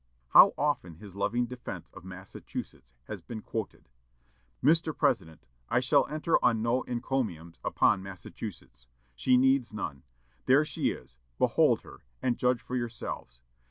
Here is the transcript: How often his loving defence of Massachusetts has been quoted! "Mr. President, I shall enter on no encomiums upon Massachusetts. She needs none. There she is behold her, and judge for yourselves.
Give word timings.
How 0.29 0.55
often 0.57 0.95
his 0.95 1.15
loving 1.15 1.45
defence 1.45 1.91
of 1.93 2.03
Massachusetts 2.03 2.95
has 3.03 3.21
been 3.21 3.43
quoted! 3.43 3.87
"Mr. 4.63 4.97
President, 4.97 5.45
I 5.69 5.79
shall 5.79 6.07
enter 6.07 6.43
on 6.43 6.63
no 6.63 6.83
encomiums 6.87 7.59
upon 7.63 8.01
Massachusetts. 8.01 8.87
She 9.13 9.37
needs 9.37 9.75
none. 9.75 10.01
There 10.47 10.65
she 10.65 10.89
is 10.89 11.17
behold 11.37 11.81
her, 11.81 11.99
and 12.19 12.35
judge 12.39 12.61
for 12.63 12.75
yourselves. 12.75 13.41